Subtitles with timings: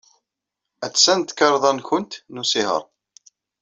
[0.85, 2.83] Attan tkarḍa-nwent n usihaṛ.